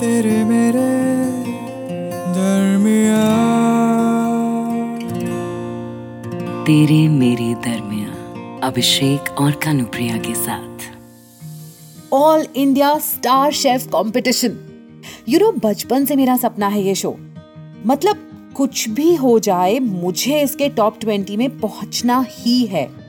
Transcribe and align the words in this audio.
तेरे 0.00 0.44
मेरे 0.44 0.82
दरमिया 2.34 3.24
तेरे 6.66 7.00
मेरे 7.08 7.48
दरमिया 7.64 8.60
अभिषेक 8.66 9.40
और 9.40 9.50
कानुप्रिया 9.64 10.16
के 10.16 10.34
साथ। 10.34 10.86
All 12.12 12.46
India 12.56 12.96
star 12.98 13.52
chef 13.52 13.86
competition 13.86 14.56
you 15.28 15.40
know 15.40 15.52
बचपन 15.64 16.04
से 16.04 16.16
मेरा 16.16 16.36
सपना 16.36 16.68
है 16.68 16.82
ये 16.82 16.94
शो 16.94 17.16
मतलब 17.86 18.26
कुछ 18.56 18.88
भी 18.90 19.14
हो 19.14 19.38
जाए 19.38 19.78
मुझे 19.78 20.40
इसके 20.42 20.68
टॉप 20.68 21.00
ट्वेंटी 21.00 21.36
में 21.36 21.48
पहुँचना 21.60 22.24
ही 22.30 22.64
है। 22.66 22.99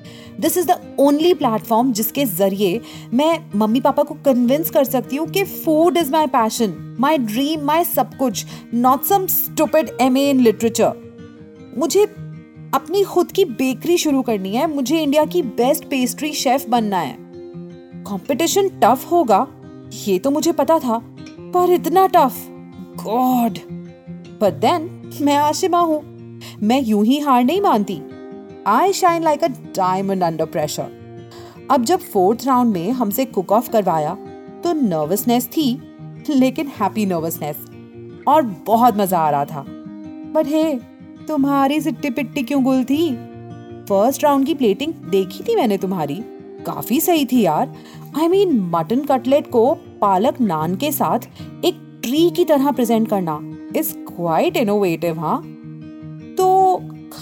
This 0.41 0.57
is 0.57 0.67
the 0.67 0.79
only 0.99 1.33
platform 1.33 1.91
जिसके 1.93 2.25
ज़रिए 2.27 2.79
मैं 3.13 3.37
मम्मी 3.55 3.81
पापा 3.81 4.03
को 4.03 4.15
कन्विंस 4.25 4.69
कर 4.69 4.83
सकती 4.83 5.15
हूँ 5.15 5.27
कि 5.27 5.43
food 5.43 5.97
is 5.97 6.11
my 6.11 6.27
passion 6.29 6.73
my 6.99 7.17
dream 7.17 7.65
my 7.65 7.83
सब 7.85 8.17
कुछ 8.17 8.45
not 8.73 9.03
some 9.03 9.25
stupid 9.27 9.89
M 10.01 10.17
A 10.17 10.29
in 10.29 10.41
literature 10.41 10.93
मुझे 11.77 12.03
अपनी 12.73 13.03
खुद 13.03 13.31
की 13.31 13.43
बेकरी 13.45 13.97
शुरू 13.97 14.21
करनी 14.21 14.55
है, 14.55 14.67
मुझे 14.67 15.01
इंडिया 15.01 15.23
की 15.25 15.41
बेस्ट 15.41 15.85
पेस्ट्री 15.85 16.31
शेफ 16.33 16.67
बनना 16.69 16.97
है। 16.97 17.15
कंपटीशन 18.05 18.69
टफ 18.83 19.05
होगा, 19.11 19.47
ये 19.97 20.17
तो 20.19 20.31
मुझे 20.31 20.51
पता 20.51 20.77
था, 20.79 20.97
पर 21.53 21.71
इतना 21.71 22.05
टफ 22.07 22.35
गॉड 23.03 23.57
बट 24.41 24.53
देन 24.61 24.89
मैं 25.21 25.35
आशिमा 25.37 25.79
हूँ। 25.79 26.01
मैं 26.63 26.81
यूँ 26.81 27.03
ही 27.05 27.19
हार 27.19 27.43
नहीं 27.43 27.61
मानती। 27.61 28.01
I 28.67 28.93
shine 28.93 29.23
like 29.23 29.43
a 29.43 29.47
diamond 29.75 30.23
under 30.23 30.45
pressure 30.45 31.67
अब 31.71 31.83
जब 31.83 31.99
फोर्थ 32.01 32.45
राउंड 32.45 32.73
में 32.73 32.91
हमसे 32.91 33.25
कुक 33.25 33.51
ऑफ़ 33.51 33.69
करवाया 33.71 34.13
तो 34.63 34.73
नर्वसनेस 34.73 35.47
थी, 35.47 35.81
लेकिन 36.29 36.67
हैप्पी 36.79 37.05
नर्वसनेस 37.05 37.57
और 38.27 38.41
बहुत 38.67 38.97
मज़ा 38.97 39.19
आ 39.19 39.29
रहा 39.29 39.45
था। 39.45 39.63
बट 40.33 40.47
हे 40.47 40.63
तुम्हारी 41.27 41.79
सिट्टी 41.81 42.09
पिट्टी 42.09 42.43
क्यों 42.43 42.63
गुल 42.63 42.83
थी? 42.83 43.09
फ़र्स्ट 43.89 44.23
राउंड 44.23 44.45
की 44.45 44.53
प्लेटिंग 44.53 44.93
देखी 45.11 45.43
थी 45.43 45.55
मैंने 45.55 45.77
तुम्हारी। 45.77 46.21
काफ़ी 46.65 46.99
सही 46.99 47.25
थी 47.25 47.41
यार। 47.41 47.73
आई 48.19 48.27
मीन 48.27 48.59
मटन 48.75 48.99
कटलेट 49.05 49.49
को 49.51 49.73
पालक 50.01 50.41
नान 50.41 50.75
के 50.75 50.91
साथ 50.91 51.27
एक 51.65 51.81
ट्री 52.03 52.29
की 52.29 52.45
तरह 52.45 52.71
प्रेजेंट 52.71 53.09
करना 53.09 53.39
इज़ 53.75 53.93
क्वाइट 54.07 54.57
इनोवेटिव 54.57 55.19
हाँ? 55.19 55.50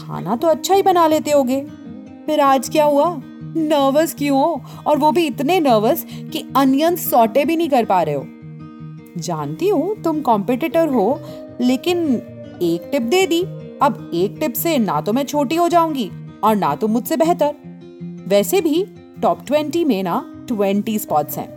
खाना 0.09 0.35
तो 0.35 0.47
अच्छा 0.47 0.73
ही 0.73 0.81
बना 0.81 1.07
लेते 1.07 1.31
होगे। 1.31 1.61
फिर 2.25 2.39
आज 2.39 2.69
क्या 2.69 2.85
हुआ? 2.85 3.21
नर्वस 3.57 4.13
क्यों? 4.13 4.39
हो 4.39 4.61
और 4.87 4.97
वो 4.97 5.11
भी 5.11 5.25
इतने 5.27 5.59
नर्वस 5.59 6.05
कि 6.33 6.45
अनियन 6.55 6.95
सॉटे 6.95 7.45
भी 7.45 7.55
नहीं 7.55 7.69
कर 7.69 7.85
पा 7.85 8.01
रहे 8.03 8.15
हो। 8.15 8.23
जानती 9.17 9.67
हूँ 9.67 10.01
तुम 10.01 10.21
कॉम्पिटिटर 10.21 10.87
हो, 10.87 11.19
लेकिन 11.61 12.15
एक 12.61 12.89
टिप 12.91 13.01
दे 13.01 13.27
दी। 13.27 13.41
अब 13.81 14.11
एक 14.13 14.37
टिप 14.39 14.53
से 14.53 14.77
ना 14.77 15.01
तो 15.01 15.13
मैं 15.13 15.23
छोटी 15.23 15.55
हो 15.55 15.69
जाऊँगी 15.69 16.11
और 16.43 16.55
ना 16.55 16.75
तो 16.75 16.87
मुझसे 16.87 17.17
बेहतर। 17.17 17.55
वैसे 18.27 18.61
भी 18.61 18.85
टॉप 19.21 19.45
ट्वेंटी 19.47 19.85
में 19.85 20.03
ना 20.03 20.45
ट्वेंटी 20.47 20.99
स्पॉट्स 20.99 21.37
हैं। 21.37 21.49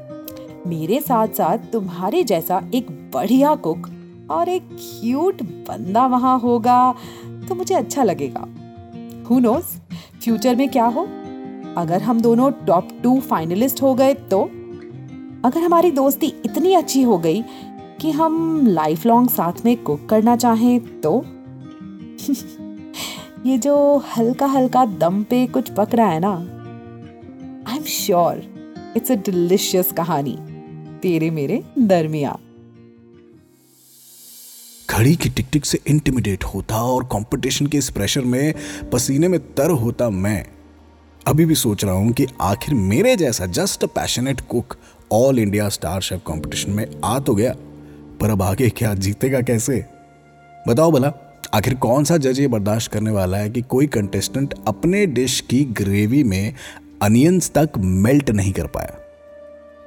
मेरे 0.67 1.01
साथ 1.01 1.29
साथ 1.29 1.59
तुम्हारे 1.59 2.23
जैसा 2.23 2.63
एक 2.75 3.11
बढ़िया 3.15 3.55
कुक 3.55 3.91
और 4.31 4.49
एक 4.49 4.63
क्यूट 4.73 5.43
बंदा 5.43 6.07
वहाँ 6.07 6.39
होगा। 6.39 6.95
तो 7.49 7.55
मुझे 7.55 7.75
अच्छा 7.75 8.03
लगेगा। 8.03 8.49
हु 9.31 9.39
नोस 9.39 9.81
फ्यूचर 10.25 10.57
में 10.57 10.69
क्या 10.69 10.85
हो? 10.85 11.09
अगर 11.77 12.03
हम 12.03 12.21
दोनों 12.21 12.51
टॉप 12.51 12.89
टू 13.03 13.21
फाइनलिस्ट 13.21 13.83
हो 13.83 13.95
गए 13.95 14.15
तो? 14.15 14.43
अगर 15.45 15.61
हमारी 15.61 15.91
दोस्ती 15.91 16.27
इतनी 16.27 16.75
अच्छी 16.75 17.03
हो 17.03 17.19
गई 17.19 17.43
कि 18.01 18.11
हम 18.11 18.67
लाइफ 18.67 19.07
लॉन्ग 19.07 19.31
साथ 19.31 19.53
में 19.65 19.77
कुक 19.83 20.07
करना 20.09 20.37
चाहें 20.37 21.01
तो? 21.01 21.25
ये 23.49 23.59
जो 23.59 24.05
हल्का 24.17 24.47
हल्का 24.47 24.85
दम 24.85 25.23
पे 25.23 25.47
कुछ 25.47 25.71
पक 25.71 25.95
रहा 25.95 26.07
है 26.07 26.21
ना? 26.21 26.33
I 27.71 27.77
am 27.77 27.83
sure 27.83 28.43
it's 28.97 29.13
a 29.13 29.15
delicious 29.15 29.93
कहानी। 29.93 30.39
तेरे 31.03 31.31
मेरे 31.31 31.63
दरमिया 31.79 32.39
घड़ी 34.93 35.15
की 35.17 35.29
टिक 35.29 35.47
टिक 35.53 35.67
से 35.67 35.79
इंटिमिडेट 35.87 36.45
होता 36.45 36.77
और 36.77 37.05
कंपटीशन 37.05 37.67
के 37.67 37.79
इस 37.79 37.91
प्रेशर 37.91 38.21
में 38.21 38.55
पसीने 38.93 39.29
में 39.29 39.41
तर 39.55 39.71
होता 39.71 40.11
मैं। 40.11 40.45
अभी 41.27 41.45
भी 41.45 41.55
सोच 41.55 41.85
रहा 41.85 41.95
हूँ 41.95 42.13
कि 42.13 42.27
आखिर 42.41 42.75
मेरे 42.75 43.17
जैसा 43.17 43.47
just 43.47 43.85
passionate 43.85 44.41
cook 44.41 44.77
all 45.13 45.39
India 45.39 45.69
star 45.69 46.01
chef 46.01 46.21
competition 46.27 46.71
में 46.71 46.87
आ 47.05 47.19
तो 47.19 47.35
गया, 47.35 47.55
पर 48.21 48.31
अब 48.31 48.43
आगे 48.43 48.69
क्या 48.69 48.95
जीतेगा 48.95 49.41
कैसे? 49.41 49.85
बताओ 50.69 50.91
भला, 50.91 51.13
आखिर 51.55 51.75
कौन 51.75 52.05
सा 52.05 52.17
जज 52.17 52.41
ये 52.41 52.49
बर्दाश्त 52.49 52.93
करने 52.93 53.11
वाला 53.11 53.39
है 53.39 53.51
कि 53.51 53.63
कोई 53.63 53.87
कंटेस्टेंट 53.87 54.55
अपने 54.67 55.07
डिश 55.07 55.41
की 55.41 55.65
ग्रेवी 55.65 56.23
में 56.25 56.55
अनियंस 57.03 57.51
तक 57.51 57.71
मेल्ट 57.79 58.31
नहीं 58.31 58.53
कर 58.53 58.67
पाया? 58.67 58.99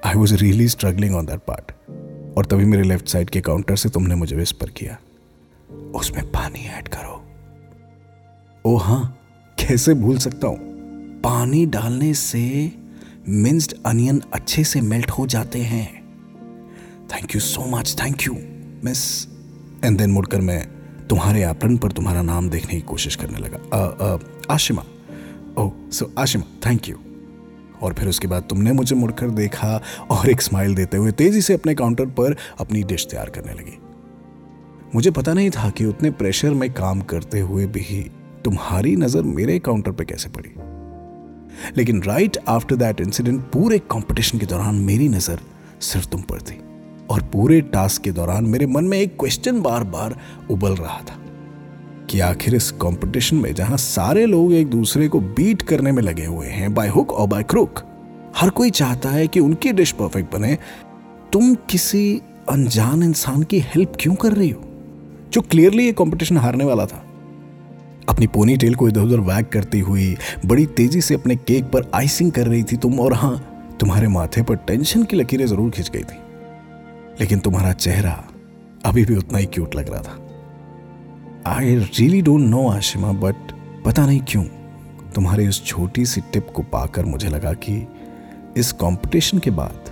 I 0.06 0.14
was 0.16 0.36
really 0.36 0.68
struggling 0.68 1.16
on 1.16 1.26
that 1.26 1.40
part 1.40 1.72
और 2.38 2.46
तभी 2.46 2.66
मेरे 2.66 2.84
लेफ़्ट 2.84 3.08
साइड 3.08 3.30
के 3.30 3.42
काउंटर 3.42 3.76
से 3.76 3.90
तुमने 3.90 4.16
मुझे 4.16 4.36
विस्पर 4.36 4.70
किया, 4.70 4.98
उसमें 5.96 6.24
पानी 6.32 6.66
ऐड 6.70 6.88
करो. 6.88 7.22
ओ 8.66 8.76
हाँ 8.78 9.04
कैसे 9.58 9.94
भूल 9.94 10.18
सकता 10.18 10.48
हूँ? 10.48 10.58
पानी 11.22 11.66
डालने 11.66 12.14
से 12.14 12.72
मिन्स्ड 13.28 13.74
अनियन 13.86 14.22
अच्छे 14.34 14.64
से 14.64 14.82
मेल्ट 14.82 15.12
हो 15.12 15.26
जाते 15.28 15.60
हैं। 15.62 15.88
Thank 17.14 17.36
you 17.36 17.42
so 17.42 17.66
much 17.70 17.96
thank 18.04 18.28
you 18.28 18.34
miss 18.86 19.02
and 19.86 19.98
then 19.98 20.12
मुड़कर 20.12 20.42
मैं 20.42 20.66
तुम्हारे 21.10 21.46
एप्रन 21.46 21.78
पर 21.78 21.92
तुम्हारा 21.92 22.22
नाम 22.22 22.50
देखने 22.50 22.74
की 22.74 22.82
कोशिश 22.82 23.16
करने 23.16 23.40
लगा। 23.40 24.20
Ashima. 24.50 24.84
Oh 25.58 25.72
so 25.92 26.12
Ashima 26.20 26.46
thank 26.66 26.90
you 26.90 26.96
और 27.82 27.94
फिर 27.94 28.10
उसके 28.10 28.28
बाद 28.28 28.44
तुमने 28.44 28.72
मुझे 28.72 28.96
मुड़कर 28.96 29.30
देखा 29.30 29.80
और 30.12 30.30
एक 30.30 30.42
स्माइल 30.42 30.76
देते 30.76 30.98
हुए 30.98 31.12
तेज़ी 31.12 31.42
से 31.42 31.54
अपने 31.54 31.76
काउंटर 31.76 32.06
पर 32.20 32.36
अपनी 32.60 32.84
डिश 32.84 33.08
तैयार 33.12 33.30
करने 33.30 33.54
लगी। 33.54 33.78
मुझे 34.96 35.12
पता 35.12 35.34
नहीं 35.34 35.50
था 35.50 35.70
कि 35.70 35.86
उतने 35.86 36.12
प्रेशर 36.12 36.50
में 36.50 36.72
काम 36.74 37.02
करते 37.02 37.40
हुए 37.40 37.66
भी 37.68 38.02
तुम्हारी 38.46 38.96
नज़र 38.96 39.22
मेरे 39.22 39.58
काउंटर 39.60 39.92
पर 39.92 40.04
कैसे 40.04 40.30
पड़ी। 40.30 40.54
लेकिन 41.78 42.02
राइट 42.04 42.38
आफ्टर 42.48 42.76
दैट 42.76 43.02
इंसिडेंट 43.02 43.42
पूरे 43.52 43.80
कंपटीशन 43.92 44.38
के 44.38 44.46
दौरान 44.46 44.76
मेरी 44.76 45.10
नज़र 45.10 45.40
सिर्फ़ 45.82 46.08
तुम 46.08 46.22
पर 46.22 46.42
थी 46.42 46.60
और 47.10 47.22
पूरे 47.34 47.60
टास्क 47.74 48.02
के 48.02 48.12
दौरान 48.12 48.46
मेरे 48.46 48.66
मन 48.66 48.86
में 48.86 48.98
एक 48.98 49.16
क्वेश्चन 49.20 49.62
बार 49.62 49.84
बार 49.84 50.18
उबल 50.52 50.76
रहा 50.76 51.00
था। 51.00 51.20
कि 52.16 52.20
आखिर 52.20 52.56
इस 52.56 52.72
कंपटीशन 52.72 53.36
में 53.36 53.54
जहाँ 53.56 53.78
सारे 53.78 54.26
लोग 54.26 54.54
एक 54.54 54.70
दूसरे 54.70 55.08
को 55.08 55.20
बीट 55.20 55.62
करने 55.62 55.92
में 55.92 56.02
लगे 56.04 56.26
हुए 56.26 56.48
हैं 56.48 56.74
बाय 56.74 56.88
हुक 56.88 57.12
और 57.12 57.28
बाय 57.28 57.44
क्रुक 57.44 57.80
हर 58.36 58.50
कोई 58.50 58.70
चाहता 58.70 59.10
है 59.10 59.28
कि 59.28 59.40
उनकी 59.40 59.72
डिश 59.72 59.92
परफेक्ट 59.92 60.34
बने। 60.34 60.58
तुम 61.34 61.56
किसी 61.56 62.22
अनजान 62.50 63.04
इंसान 63.04 63.44
की 63.44 63.60
हेल्प 63.60 63.94
क्यों 64.00 64.16
कर 64.16 64.34
रही 64.34 64.50
हो? 64.50 64.62
जो 65.34 65.42
क्लियरली 65.42 65.86
ये 65.86 65.92
कंपटीशन 65.92 66.38
हारने 66.38 66.64
वाला 66.64 66.86
था। 66.86 67.06
अपनी 68.10 68.28
पोनी 68.28 68.58
टेल 68.58 68.76
को 68.76 68.88
इधर 68.90 69.02
उधर 69.02 69.20
वैग 69.20 69.46
करती 69.46 69.80
हुई, 69.80 70.18
बड़ी 70.46 70.66
तेज़ी 70.66 71.02
से 71.02 71.16
अपने 71.16 71.36
केक 71.36 71.64
पर 71.64 71.92
आइसिंग 71.94 72.32
कर 72.32 72.48
रही 72.48 72.64
थी 72.64 72.78
तुम, 72.78 73.00
और 73.00 73.14
हाँ, 73.14 73.38
तुम्हारे 73.80 74.08
माथे 74.08 74.42
पर 74.42 74.56
टेंशन 74.56 75.04
की 75.04 75.18
लकीरें 75.18 75.46
ज़रूर 75.46 75.72
खिंच 75.72 75.90
गई 75.90 76.04
थी। 76.04 76.20
लेकिन 77.20 77.40
तुम्हारा 77.40 77.74
चेहरा 77.74 78.24
अभी 78.86 79.06
भी 79.06 79.16
उतना 79.16 79.38
ही 79.38 79.46
क्यूट 79.46 79.76
लग 79.76 79.90
रहा 79.90 80.02
था। 80.02 80.22
I 81.48 81.76
really 81.76 82.22
don't 82.22 82.42
know 82.42 82.68
Ashima 82.70 83.12
but 83.14 83.52
पता 83.86 84.06
नहीं 84.06 84.22
क्यों। 84.28 84.44
तुम्हारी 85.16 85.48
उस 85.48 85.64
छोटी 85.66 86.06
सी 86.06 86.22
टिप 86.34 86.48
को 86.56 86.62
पाकर 86.64 87.06
मुझे 87.06 87.28
लगा 87.30 87.52
कि 87.54 87.76
इस 88.58 88.72
कंपटीशन 88.72 89.40
के 89.40 89.52
बाद 89.52 89.92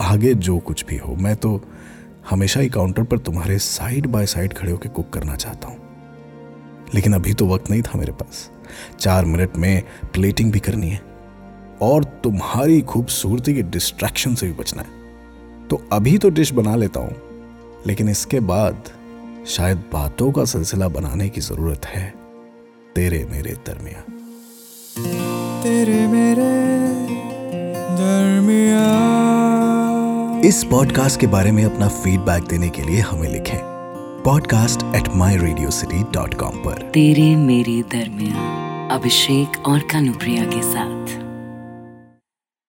आगे 0.00 0.34
जो 0.34 0.58
कुछ 0.58 0.84
भी 0.86 0.96
हो, 0.96 1.14
मैं 1.14 1.34
तो 1.36 1.60
हमेशा 2.30 2.60
ही 2.60 2.68
काउंटर 2.68 3.02
पर 3.02 3.18
तुम्हारे 3.18 3.58
साइड 3.58 4.06
बाय 4.06 4.26
साइड 4.26 4.52
खड़े 4.52 4.70
होकर 4.72 4.88
कुक 4.88 5.10
करना 5.10 5.36
चाहता 5.36 5.68
हूँ। 5.68 5.76
लेकिन 6.94 7.14
अभी 7.14 7.34
तो 7.34 7.46
वक्त 7.46 7.70
नहीं 7.70 7.82
था 7.82 7.98
मेरे 7.98 8.12
पास। 8.12 8.50
चार 9.00 9.24
मिनट 9.24 9.56
में 9.56 9.82
प्लेटिंग 10.12 10.52
भी 10.52 10.60
करनी 10.60 10.90
है 10.90 11.00
और 11.82 12.04
तुम्हारी 12.24 12.80
खूबसूरती 12.82 13.54
के 13.54 13.62
डिस्ट्रैक्शन 13.62 14.34
से 14.34 14.46
भी 14.46 14.52
बचना 14.52 14.82
है। 14.82 15.68
तो 15.68 15.82
अभी 15.92 16.16
तो 16.18 16.30
डिश 16.30 16.52
बना 16.52 16.76
लेता 16.76 17.00
हूँ, 17.00 17.16
लेकिन 17.86 18.08
इसके 18.08 18.40
बाद 18.40 18.90
शायद 19.46 19.78
बातों 19.92 20.32
का 20.32 20.44
सिलसिला 20.44 20.88
बनाने 20.88 21.28
की 21.28 21.40
ज़रूरत 21.40 21.86
है। 21.86 22.14
तेरे 22.94 23.26
मेरे 23.30 23.50
दरमिया 23.50 24.04
तेरे 25.62 26.06
मेरे 26.06 26.48
दरमिया 27.96 28.84
इस 30.48 30.64
पॉडकास्ट 30.64 31.20
के 31.20 31.26
बारे 31.26 31.52
में 31.52 31.64
अपना 31.64 31.88
फीडबैक 31.88 32.44
देने 32.44 32.68
के 32.68 32.82
लिए 32.82 33.00
हमें 33.00 33.28
लिखें। 33.28 33.58
Podcast 34.24 34.94
at 34.94 35.08
my 35.08 35.36
radio 35.36 35.70
city 35.70 36.02
dot 36.02 36.34
com 36.34 36.56
पर। 36.56 36.90
तेरे 36.94 37.36
मेरे 37.36 37.82
दरमिया 37.82 38.48
अभिषेक 38.94 39.66
और 39.66 39.78
कनुप्रिया 39.80 40.44
के 40.44 40.62
साथ। 40.62 41.19